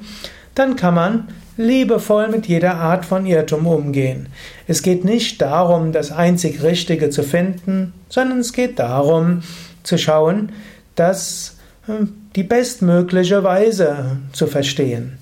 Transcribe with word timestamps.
dann 0.56 0.78
kann 0.78 0.94
man 0.94 1.28
liebevoll 1.58 2.30
mit 2.30 2.48
jeder 2.48 2.76
Art 2.76 3.06
von 3.06 3.26
Irrtum 3.26 3.68
umgehen. 3.68 4.28
Es 4.66 4.82
geht 4.82 5.04
nicht 5.04 5.42
darum, 5.42 5.92
das 5.92 6.12
einzig 6.12 6.64
Richtige 6.64 7.10
zu 7.10 7.22
finden, 7.22 7.94
sondern 8.08 8.40
es 8.40 8.54
geht 8.54 8.80
darum, 8.80 9.44
zu 9.84 9.98
schauen, 9.98 10.54
dass 10.96 11.58
äh, 11.88 12.06
die 12.36 12.44
bestmögliche 12.44 13.44
Weise 13.44 14.18
zu 14.32 14.48
verstehen. 14.48 15.18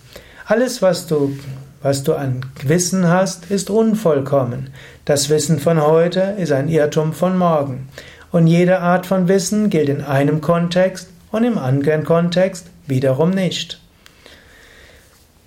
Alles, 0.45 0.81
was 0.81 1.08
du 1.08 1.36
was 1.81 2.03
du 2.03 2.13
an 2.13 2.45
Wissen 2.63 3.08
hast, 3.08 3.49
ist 3.49 3.70
unvollkommen. 3.70 4.70
Das 5.05 5.30
Wissen 5.30 5.59
von 5.59 5.81
heute 5.81 6.35
ist 6.38 6.52
ein 6.52 6.70
Irrtum 6.70 7.13
von 7.13 7.38
morgen. 7.38 7.89
Und 8.31 8.47
jede 8.47 8.80
Art 8.80 9.05
von 9.05 9.28
Wissen 9.28 9.69
gilt 9.69 9.89
in 9.89 10.02
einem 10.02 10.42
Kontext 10.42 11.09
und 11.31 11.44
im 11.44 11.58
anderen 11.58 12.03
Kontext 12.03 12.67
wiederum 12.88 13.31
nicht. 13.31 13.81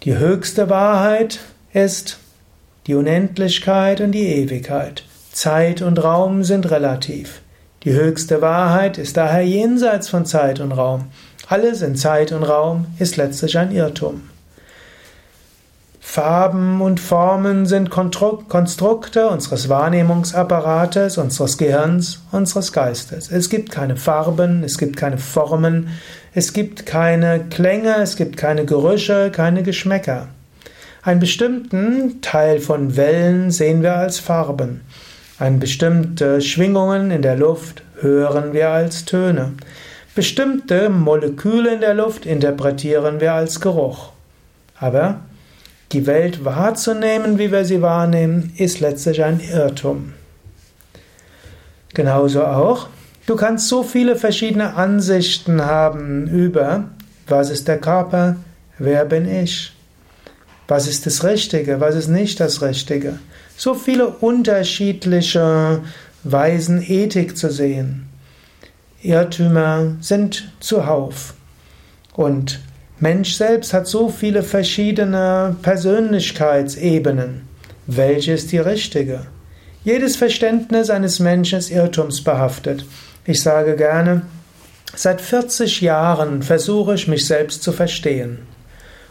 Die 0.02 0.18
höchste 0.18 0.68
Wahrheit 0.68 1.40
ist 1.72 2.18
die 2.86 2.94
Unendlichkeit 2.94 4.00
und 4.00 4.12
die 4.12 4.26
Ewigkeit. 4.26 5.04
Zeit 5.32 5.82
und 5.82 6.02
Raum 6.02 6.44
sind 6.44 6.70
relativ. 6.70 7.40
Die 7.84 7.92
höchste 7.92 8.42
Wahrheit 8.42 8.98
ist 8.98 9.16
daher 9.16 9.42
jenseits 9.42 10.08
von 10.08 10.26
Zeit 10.26 10.60
und 10.60 10.72
Raum. 10.72 11.06
Alles 11.48 11.82
in 11.82 11.96
Zeit 11.96 12.32
und 12.32 12.42
Raum 12.42 12.86
ist 12.98 13.16
letztlich 13.16 13.58
ein 13.58 13.72
Irrtum. 13.72 14.22
Farben 16.06 16.80
und 16.80 17.00
Formen 17.00 17.66
sind 17.66 17.90
Konstrukte 17.90 19.26
unseres 19.26 19.68
Wahrnehmungsapparates, 19.68 21.18
unseres 21.18 21.58
Gehirns, 21.58 22.20
unseres 22.30 22.72
Geistes. 22.72 23.32
Es 23.32 23.48
gibt 23.48 23.72
keine 23.72 23.96
Farben, 23.96 24.62
es 24.62 24.78
gibt 24.78 24.96
keine 24.96 25.18
Formen, 25.18 25.88
es 26.32 26.52
gibt 26.52 26.86
keine 26.86 27.46
Klänge, 27.50 27.96
es 27.96 28.14
gibt 28.14 28.36
keine 28.36 28.64
Gerüche, 28.64 29.32
keine 29.32 29.64
Geschmäcker. 29.64 30.28
Einen 31.02 31.18
bestimmten 31.18 32.20
Teil 32.20 32.60
von 32.60 32.96
Wellen 32.96 33.50
sehen 33.50 33.82
wir 33.82 33.96
als 33.96 34.20
Farben. 34.20 34.82
Eine 35.40 35.56
bestimmte 35.56 36.40
Schwingungen 36.40 37.10
in 37.10 37.22
der 37.22 37.36
Luft 37.36 37.82
hören 38.00 38.52
wir 38.52 38.68
als 38.68 39.04
Töne. 39.04 39.54
Bestimmte 40.14 40.90
Moleküle 40.90 41.74
in 41.74 41.80
der 41.80 41.94
Luft 41.94 42.24
interpretieren 42.24 43.20
wir 43.20 43.32
als 43.32 43.60
Geruch. 43.60 44.12
Aber 44.78 45.20
die 45.94 46.06
Welt 46.06 46.44
wahrzunehmen, 46.44 47.38
wie 47.38 47.52
wir 47.52 47.64
sie 47.64 47.80
wahrnehmen, 47.80 48.52
ist 48.56 48.80
letztlich 48.80 49.22
ein 49.22 49.40
Irrtum. 49.40 50.12
Genauso 51.94 52.44
auch, 52.44 52.88
du 53.26 53.36
kannst 53.36 53.68
so 53.68 53.84
viele 53.84 54.16
verschiedene 54.16 54.74
Ansichten 54.74 55.64
haben 55.64 56.26
über, 56.26 56.84
was 57.28 57.50
ist 57.50 57.68
der 57.68 57.78
Körper, 57.78 58.36
wer 58.78 59.04
bin 59.04 59.28
ich, 59.28 59.72
was 60.66 60.88
ist 60.88 61.06
das 61.06 61.22
Richtige, 61.22 61.80
was 61.80 61.94
ist 61.94 62.08
nicht 62.08 62.40
das 62.40 62.60
Richtige. 62.60 63.20
So 63.56 63.74
viele 63.74 64.08
unterschiedliche 64.08 65.82
Weisen, 66.24 66.82
Ethik 66.82 67.36
zu 67.36 67.50
sehen. 67.50 68.06
Irrtümer 69.02 69.96
sind 70.00 70.50
zuhauf. 70.58 71.34
Und 72.14 72.60
Mensch 73.00 73.34
selbst 73.34 73.74
hat 73.74 73.88
so 73.88 74.08
viele 74.08 74.44
verschiedene 74.44 75.56
Persönlichkeitsebenen. 75.62 77.48
Welche 77.86 78.32
ist 78.32 78.52
die 78.52 78.58
richtige? 78.58 79.26
Jedes 79.82 80.16
Verständnis 80.16 80.90
eines 80.90 81.18
Menschen 81.18 81.58
ist 81.58 81.70
irrtumsbehaftet. 81.70 82.86
Ich 83.26 83.42
sage 83.42 83.74
gerne, 83.74 84.22
seit 84.94 85.20
40 85.20 85.80
Jahren 85.80 86.42
versuche 86.42 86.94
ich 86.94 87.08
mich 87.08 87.26
selbst 87.26 87.64
zu 87.64 87.72
verstehen. 87.72 88.38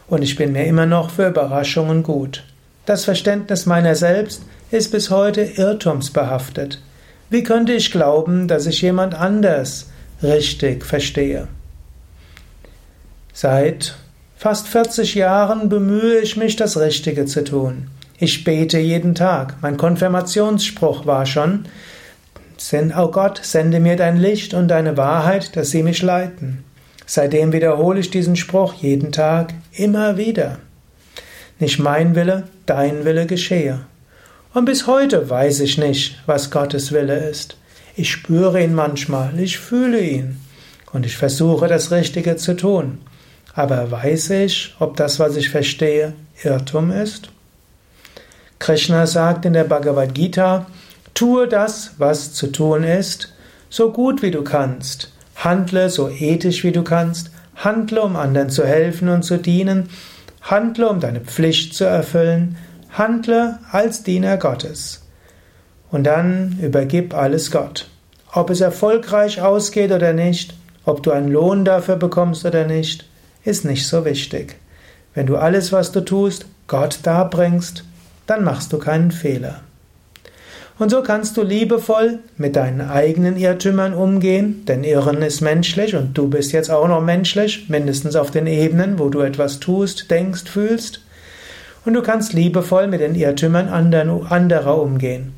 Und 0.08 0.24
ich 0.24 0.38
bin 0.38 0.54
mir 0.54 0.66
immer 0.66 0.86
noch 0.86 1.10
für 1.10 1.28
Überraschungen 1.28 2.04
gut. 2.04 2.46
Das 2.86 3.04
Verständnis 3.04 3.66
meiner 3.66 3.96
selbst 3.96 4.44
ist 4.72 4.92
bis 4.92 5.10
heute 5.10 5.42
irrtumsbehaftet. 5.42 6.82
Wie 7.30 7.44
könnte 7.44 7.74
ich 7.74 7.92
glauben, 7.92 8.48
dass 8.48 8.66
ich 8.66 8.82
jemand 8.82 9.14
anders 9.14 9.90
richtig 10.22 10.86
verstehe? 10.86 11.48
Seit 13.36 13.96
fast 14.38 14.68
40 14.68 15.16
Jahren 15.16 15.68
bemühe 15.68 16.20
ich 16.20 16.38
mich, 16.38 16.56
das 16.56 16.78
Richtige 16.78 17.26
zu 17.26 17.44
tun. 17.44 17.88
Ich 18.20 18.44
bete 18.44 18.78
jeden 18.78 19.16
Tag. 19.16 19.56
Mein 19.62 19.76
Konfirmationsspruch 19.78 21.08
war 21.08 21.26
schon, 21.26 21.66
Oh 22.96 23.08
Gott, 23.08 23.42
sende 23.44 23.80
mir 23.80 23.96
dein 23.96 24.18
Licht 24.18 24.54
und 24.54 24.68
deine 24.68 24.98
Wahrheit, 24.98 25.56
dass 25.56 25.72
sie 25.72 25.82
mich 25.82 26.04
leiten. 26.04 26.64
Seitdem 27.08 27.52
wiederhole 27.52 28.00
ich 28.00 28.12
diesen 28.12 28.36
Spruch 28.36 28.76
jeden 28.76 29.12
Tag 29.12 29.54
immer 29.74 30.16
wieder. 30.16 30.60
Nicht 31.60 31.80
mein 31.80 32.16
Wille, 32.16 32.44
dein 32.68 33.04
Wille 33.04 33.26
geschehe. 33.26 33.80
Und 34.54 34.66
bis 34.66 34.86
heute 34.86 35.30
weiß 35.30 35.60
ich 35.62 35.80
nicht, 35.80 36.22
was 36.28 36.52
Gottes 36.52 36.92
Wille 36.92 37.28
ist. 37.30 37.58
Ich 37.96 38.12
spüre 38.12 38.64
ihn 38.64 38.76
manchmal, 38.76 39.38
ich 39.40 39.58
fühle 39.58 40.00
ihn 40.00 40.40
und 40.94 41.06
ich 41.08 41.18
versuche 41.18 41.68
das 41.68 41.92
Richtige 41.92 42.36
zu 42.38 42.56
tun. 42.56 43.00
Aber 43.56 43.92
weiß 43.92 44.32
ich, 44.32 44.76
ob 44.80 44.98
das, 44.98 45.20
was 45.20 45.36
ich 45.36 45.50
verstehe, 45.50 46.14
Irrtum 46.44 46.92
ist? 46.92 47.30
Krishna 48.60 49.06
sagt 49.06 49.46
in 49.46 49.54
der 49.54 49.66
Bhagavad 49.66 50.16
Gita, 50.16 50.66
tue 51.14 51.48
das, 51.48 51.92
was 51.98 52.34
zu 52.34 52.48
tun 52.48 52.84
ist, 52.84 53.34
so 53.70 53.92
gut 53.92 54.22
wie 54.22 54.32
du 54.32 54.44
kannst, 54.44 55.12
handle 55.36 55.90
so 55.90 56.10
ethisch 56.10 56.64
wie 56.64 56.72
du 56.72 56.84
kannst, 56.84 57.32
handle, 57.56 58.02
um 58.02 58.16
anderen 58.16 58.50
zu 58.50 58.66
helfen 58.66 59.10
und 59.10 59.24
zu 59.24 59.38
dienen, 59.38 59.90
handle, 60.42 60.90
um 60.90 61.00
deine 61.00 61.22
Pflicht 61.22 61.76
zu 61.76 61.84
erfüllen, 61.84 62.58
handle 62.92 63.60
als 63.72 64.04
Diener 64.04 64.38
Gottes. 64.38 65.04
Und 65.92 66.06
dann 66.06 66.58
übergib 66.62 67.14
alles 67.14 67.52
Gott. 67.52 67.88
Ob 68.32 68.50
es 68.50 68.62
erfolgreich 68.62 69.42
ausgeht 69.42 69.92
oder 69.92 70.14
nicht, 70.14 70.56
ob 70.86 71.04
du 71.04 71.12
einen 71.12 71.32
Lohn 71.32 71.66
dafür 71.66 71.98
bekommst 71.98 72.46
oder 72.46 72.66
nicht, 72.66 73.06
ist 73.44 73.66
nicht 73.66 73.88
so 73.88 74.06
wichtig. 74.06 74.56
Wenn 75.14 75.26
du 75.26 75.38
alles, 75.38 75.72
was 75.72 75.92
du 75.92 76.02
tust, 76.02 76.46
Gott 76.68 77.00
darbringst, 77.04 77.84
dann 78.26 78.44
machst 78.44 78.74
du 78.74 78.80
keinen 78.80 79.12
Fehler. 79.12 79.62
Und 80.80 80.90
so 80.90 81.04
kannst 81.04 81.38
du 81.38 81.44
liebevoll 81.44 82.20
mit 82.36 82.56
deinen 82.56 82.82
eigenen 82.82 83.38
Irrtümern 83.38 83.94
umgehen, 83.94 84.66
denn 84.66 84.84
Irren 84.84 85.22
ist 85.22 85.42
menschlich 85.42 85.96
und 85.96 86.18
du 86.18 86.30
bist 86.30 86.52
jetzt 86.52 86.72
auch 86.72 86.88
noch 86.88 87.02
menschlich, 87.02 87.70
mindestens 87.70 88.16
auf 88.16 88.32
den 88.32 88.48
Ebenen, 88.48 88.98
wo 88.98 89.10
du 89.10 89.20
etwas 89.20 89.60
tust, 89.60 90.10
denkst, 90.10 90.50
fühlst. 90.50 91.02
Und 91.86 91.94
du 91.94 92.02
kannst 92.02 92.34
liebevoll 92.34 92.88
mit 92.88 93.02
den 93.02 93.14
Irrtümern 93.14 93.70
anderer 93.70 94.82
umgehen. 94.82 95.34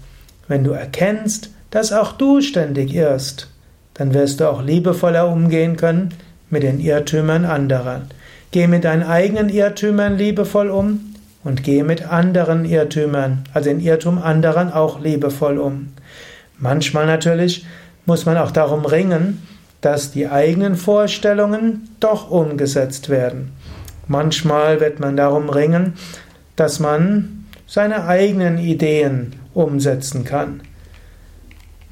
Wenn 0.48 0.64
du 0.64 0.72
erkennst, 0.72 1.50
dass 1.70 1.92
auch 1.92 2.14
du 2.14 2.40
ständig 2.40 2.94
irrst, 2.94 3.50
dann 3.96 4.14
wirst 4.14 4.40
du 4.40 4.50
auch 4.50 4.64
liebevoller 4.64 5.28
umgehen 5.28 5.76
können 5.76 6.14
mit 6.56 6.64
den 6.64 6.80
Irrtümern 6.80 7.44
anderer. 7.44 8.04
Geh 8.52 8.68
mit 8.68 8.86
deinen 8.86 9.04
eigenen 9.04 9.50
Irrtümern 9.50 10.18
liebevoll 10.18 10.70
um 10.70 11.14
und 11.44 11.66
geh 11.66 11.84
mit 11.84 12.10
anderen 12.10 12.64
Irrtümern, 12.64 13.44
also 13.54 13.70
den 13.70 13.82
Irrtum 13.82 14.20
anderen 14.20 14.72
auch 14.72 15.02
liebevoll 15.02 15.58
um. 15.58 15.90
Manchmal 16.58 17.08
natürlich 17.08 17.66
muss 18.06 18.26
man 18.26 18.38
auch 18.38 18.52
darum 18.52 18.86
ringen, 18.86 19.46
dass 19.82 20.12
die 20.12 20.30
eigenen 20.30 20.78
Vorstellungen 20.78 21.90
doch 22.00 22.32
umgesetzt 22.32 23.10
werden. 23.10 23.52
Manchmal 24.08 24.80
wird 24.80 25.02
man 25.02 25.18
darum 25.18 25.50
ringen, 25.50 25.96
dass 26.56 26.80
man 26.80 27.48
seine 27.68 28.08
eigenen 28.08 28.60
Ideen 28.60 29.34
umsetzen 29.54 30.24
kann. 30.24 30.62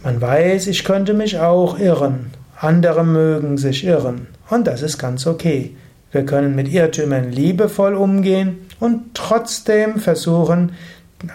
Man 0.04 0.21
weiß, 0.21 0.68
ich 0.68 0.86
könnte 0.86 1.13
mich 1.13 1.38
auch 1.39 1.77
irren, 1.77 2.31
andere 2.63 3.04
mögen 3.04 3.57
sich 3.57 3.86
irren. 3.86 4.27
Und 4.50 4.68
das 4.68 4.81
ist 4.81 4.98
ganz 4.98 5.27
okay. 5.27 5.75
Wir 6.12 6.25
können 6.25 6.56
mit 6.56 6.71
Irrtümern 6.71 7.31
liebevoll 7.31 7.95
umgehen 7.95 8.68
und 8.80 9.13
trotzdem 9.13 9.98
versuchen, 9.98 10.74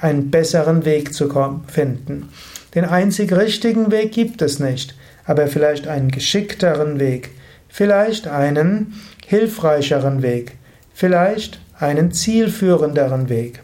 einen 0.01 0.31
besseren 0.31 0.85
Weg 0.85 1.15
zu 1.15 1.29
finden. 1.67 2.29
Den 2.75 2.85
einzig 2.85 3.33
richtigen 3.33 3.91
Weg 3.91 4.13
gibt 4.13 4.43
es 4.43 4.61
nicht, 4.61 4.95
aber 5.25 5.47
vielleicht 5.49 5.89
einen 5.89 6.11
geschickteren 6.11 7.01
Weg, 7.01 7.31
vielleicht 7.69 8.29
einen 8.29 8.95
hilfreicheren 9.27 10.23
Weg, 10.23 10.57
vielleicht 10.95 11.61
einen 11.79 12.13
zielführenderen 12.13 13.29
Weg. 13.29 13.63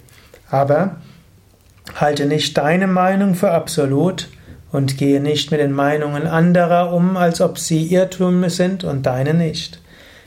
Aber 0.51 0.97
halte 1.95 2.27
nicht 2.27 2.57
deine 2.57 2.87
Meinung 2.87 3.35
für 3.35 3.51
absolut 3.51 4.29
und 4.75 4.99
gehe 4.99 5.21
nicht 5.21 5.53
mit 5.53 5.61
den 5.61 5.71
Meinungen 5.71 6.27
anderer 6.27 6.93
um, 6.93 7.17
als 7.17 7.41
ob 7.41 7.61
sie 7.61 7.87
Irrtümer 7.95 8.51
sind 8.51 8.83
und 8.83 9.07
deine 9.07 9.33
nicht. 9.33 9.79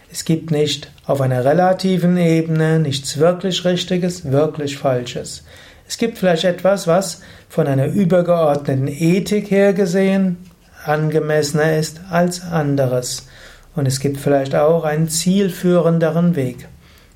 Es 0.10 0.24
gibt 0.24 0.52
nicht 0.52 0.90
auf 1.06 1.20
einer 1.20 1.44
relativen 1.44 2.16
Ebene 2.16 2.80
nichts 2.80 3.18
wirklich 3.18 3.66
Richtiges, 3.66 4.32
wirklich 4.32 4.78
Falsches. 4.78 5.44
Es 5.86 5.98
gibt 5.98 6.18
vielleicht 6.18 6.46
etwas, 6.46 6.88
was 6.88 7.24
von 7.50 7.68
einer 7.68 7.88
übergeordneten 7.88 8.88
Ethik 8.88 9.52
her 9.52 9.74
gesehen 9.74 10.38
angemessener 10.86 11.76
ist 11.78 12.00
als 12.10 12.42
anderes. 12.42 13.28
Und 13.76 13.86
es 13.86 14.00
gibt 14.00 14.18
vielleicht 14.18 14.56
auch 14.56 14.86
einen 14.86 15.10
zielführenderen 15.10 16.38
Weg. 16.38 16.70